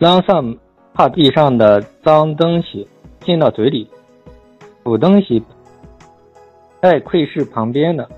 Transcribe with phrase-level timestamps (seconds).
[0.00, 0.56] 朗萨姆
[0.94, 2.88] 怕地上的脏东西
[3.20, 3.86] 进到嘴里，
[4.82, 5.42] 补东西，
[6.80, 8.08] 爱窥视旁边的，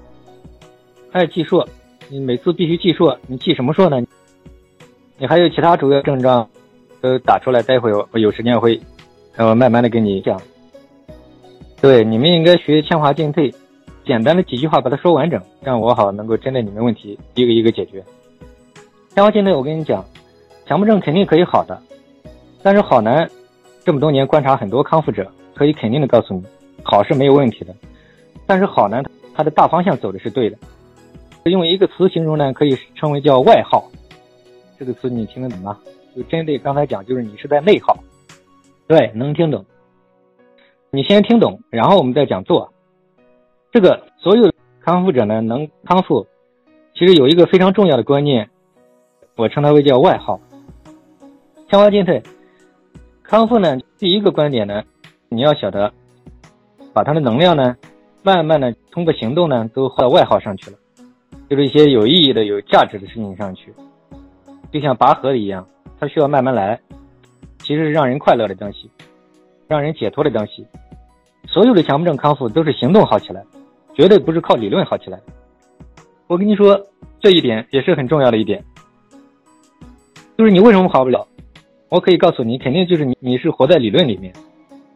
[1.11, 1.67] 爱记数，
[2.09, 4.01] 你每次必须记数，你记什么数呢？
[5.19, 6.49] 你还有其他主要症状，
[7.01, 8.81] 都打出来，待会我有时间会，
[9.37, 10.41] 我慢慢的跟你讲。
[11.81, 13.53] 对，你们应该学千华进退，
[14.07, 18.05] 简单的几句话把它说完整，让我好能够针对你们问题一个一个解决。
[19.17, 20.05] 千华进退，我跟你讲。
[20.67, 21.81] 强迫症肯定可以好的，
[22.63, 23.29] 但是好难。
[23.85, 26.45] 这么多年观察很多康复者，可以肯定的告诉你，
[26.85, 27.75] 好是没有问题的。
[28.47, 29.05] 但是好难，
[29.35, 30.57] 它的大方向走的是对的。
[31.45, 33.91] 用一个词形容呢，可以称为叫外耗。
[34.79, 35.77] 这个词你听得懂吗？
[36.15, 37.97] 就针对刚才讲，就是你是在内耗。
[38.87, 39.65] 对，能听懂。
[40.91, 42.73] 你先听懂，然后我们再讲做。
[43.73, 46.29] 这个所有康复者呢，能康复，
[46.95, 48.49] 其实有一个非常重要的观念，
[49.35, 50.39] 我称它为叫外耗。
[51.73, 52.23] 强化进退，
[53.23, 53.79] 康复呢？
[53.97, 54.83] 第一个观点呢，
[55.31, 55.91] 你要晓得，
[56.93, 57.75] 把它的能量呢，
[58.23, 60.77] 慢慢的通过行动呢，都到外耗上去了，
[61.49, 63.73] 就是一些有意义的、有价值的事情上去，
[64.71, 65.67] 就像拔河一样，
[65.99, 66.79] 它需要慢慢来，
[67.61, 68.91] 其实是让人快乐的东西，
[69.67, 70.67] 让人解脱的东西。
[71.47, 73.43] 所有的强迫症康复都是行动好起来，
[73.95, 75.19] 绝对不是靠理论好起来。
[76.27, 76.79] 我跟你说，
[77.19, 78.63] 这一点也是很重要的一点，
[80.37, 81.27] 就是你为什么好不了？
[81.93, 84.33] 我可以告诉你，肯定就是你，你是活在理论里面，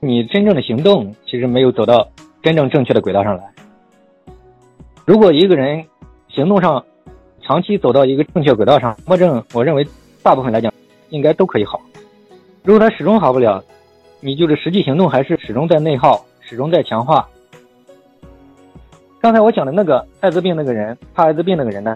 [0.00, 2.08] 你真正的行动其实没有走到
[2.42, 3.52] 真正正确的轨道上来。
[5.04, 5.84] 如果一个人
[6.28, 6.82] 行动上
[7.42, 9.86] 长期走到一个正确轨道上，莫正，我认为
[10.22, 10.72] 大部分来讲
[11.10, 11.78] 应该都可以好。
[12.64, 13.62] 如果他始终好不了，
[14.20, 17.28] 你就是实际行动还是始终在内耗，始终在强化。
[19.20, 21.94] 刚才我讲的那个艾滋病那个人，怕艾滋病那个人呢，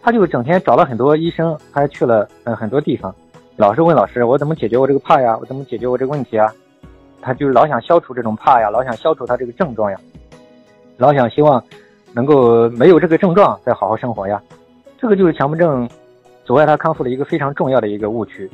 [0.00, 3.14] 他就整天找了很多医生，还去了嗯很多地方。
[3.60, 5.36] 老是问老师，我怎么解决我这个怕呀？
[5.38, 6.50] 我怎么解决我这个问题啊？
[7.20, 10.00] 他就是老想消除这种怕呀，老想消除他这个症状呀，
[10.96, 11.62] 老想希望
[12.14, 14.40] 能够没有这个症状再好好生活呀。
[14.98, 15.86] 这个就是强迫症
[16.42, 18.50] 阻碍他康复的一个非常重要的一个误区。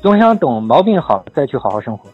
[0.00, 2.08] 总想等毛病好再去好好生活，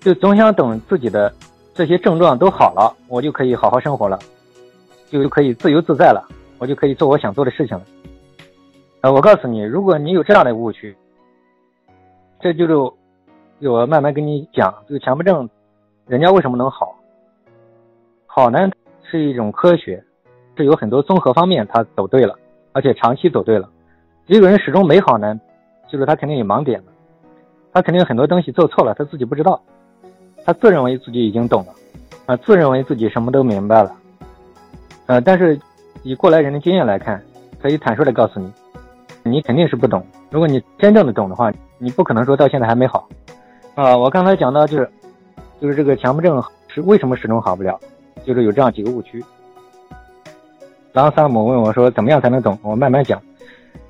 [0.00, 1.32] 就总想等自己的
[1.72, 4.18] 这些症状都好了，我就可以好好生活了，
[5.08, 6.26] 就可以自由自在了，
[6.58, 7.84] 我就可以做我想做的事情了。
[9.04, 10.96] 呃，我告诉你，如果你有这样的误区，
[12.40, 15.46] 这就是我慢慢跟你讲，这个强迫症，
[16.06, 16.96] 人家为什么能好？
[18.24, 18.70] 好呢，
[19.02, 20.02] 是一种科学，
[20.56, 22.34] 是有很多综合方面他走对了，
[22.72, 23.68] 而且长期走对了。
[24.24, 25.38] 一个人始终没好呢，
[25.86, 26.86] 就是他肯定有盲点了，
[27.74, 29.60] 他肯定很多东西做错了，他自己不知道，
[30.46, 31.74] 他自认为自己已经懂了，
[32.24, 33.94] 啊，自认为自己什么都明白了，
[35.08, 35.60] 呃，但是
[36.02, 37.22] 以过来人的经验来看，
[37.60, 38.50] 可以坦率的告诉你。
[39.24, 40.06] 你肯定是不懂。
[40.30, 43.08] 如果你真正的懂的话，你不可能说到现在还没好。
[43.74, 44.90] 啊，我刚才讲到就是，
[45.60, 47.78] 就是这个强迫症是为什么始终好不了，
[48.24, 49.24] 就是有这样几个误区。
[50.92, 52.56] 然后萨姆问我说，怎么样才能懂？
[52.62, 53.20] 我慢慢讲。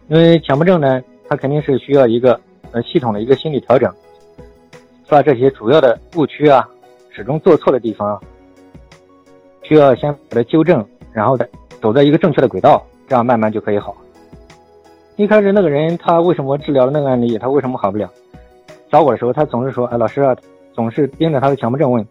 [0.08, 2.40] 因为强迫症呢，它肯定是需要一个
[2.70, 3.92] 呃系统的一个心理调整，
[5.08, 6.68] 把这些主要的误区啊，
[7.10, 8.22] 始终做错的地方，
[9.62, 11.48] 需要先把它纠正，然后再
[11.82, 13.96] 走在一个正确的轨道，这样慢慢就可以好。
[15.16, 18.10] 一开始那个人他为什么治疗的那个案例他为什么好不了？
[18.90, 20.36] 找我的时候他总是说：“哎，老师啊，
[20.72, 22.04] 总是盯着他的强迫症问。”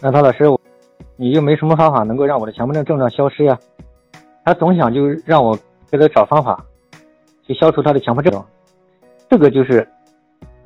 [0.00, 0.44] 那他老师，
[1.16, 3.58] 你又没什么方法能够让我的强迫症症状消失呀？
[4.44, 5.58] 他总想就让我
[5.90, 6.64] 给他找方法，
[7.44, 8.42] 去消除他的强迫症。
[9.28, 9.86] 这个就是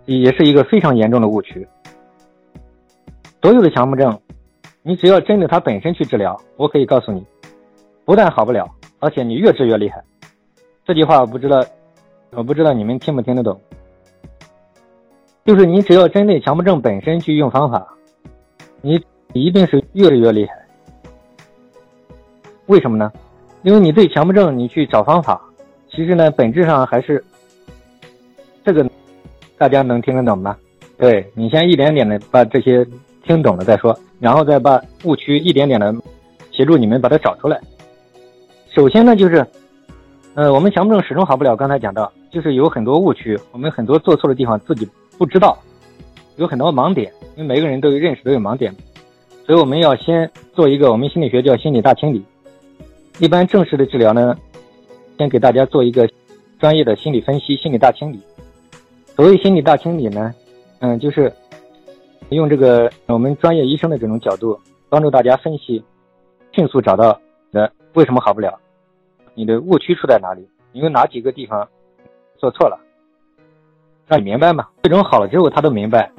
[0.05, 1.67] 也是一个非常严重的误区。
[3.41, 4.19] 所有的强迫症，
[4.83, 7.25] 你只要针对它本身去治疗，我可以告诉你，
[8.05, 8.69] 不但好不了，
[8.99, 10.03] 而且你越治越厉害。
[10.87, 11.65] 这句话我不知道，
[12.31, 13.61] 我不知道你们听不听得懂。
[15.45, 17.85] 就是你只要针对强迫症本身去用方法，
[18.83, 20.55] 你一定是越来越厉害。
[22.67, 23.13] 为什么呢？
[23.63, 25.41] 因为你对强迫症你去找方法，
[25.91, 27.23] 其实呢本质上还是
[28.65, 28.89] 这个，
[29.59, 30.57] 大家能听得懂吗？
[30.99, 32.87] 对你先一点点的把这些
[33.25, 35.93] 听懂了再说，然后再把误区一点点的
[36.53, 37.61] 协助你们把它找出来。
[38.73, 39.45] 首先呢就是。
[40.37, 41.57] 呃，我们强迫症始终好不了。
[41.57, 44.87] 刚才讲到，就是有很多误区，我们很多做错的地方自己
[45.17, 45.57] 不知道，
[46.37, 47.11] 有很多盲点。
[47.37, 48.71] 因为每个人都有认识，都有盲点，
[49.47, 52.23] 所以我们要先做一个我们心理学叫心理大清理。
[53.19, 54.37] 一般正式的治疗呢，
[55.17, 56.07] 先给大家做一个
[56.59, 58.21] 专业的心理分析、心理大清理。
[59.17, 60.35] 所谓心理大清理呢，
[60.81, 61.33] 嗯，就是
[62.29, 64.61] 用这个我们专业医生的这种角度，
[64.91, 65.83] 帮助大家分析，
[66.53, 67.19] 迅速找到
[67.53, 68.53] 的为什么好不了。
[69.37, 70.49] 你的误区出在哪里？
[70.73, 71.69] 你有哪几个地方
[72.39, 72.81] 做错了？
[74.07, 74.67] 让你明白嘛。
[74.83, 76.11] 这种好了之后，他都明白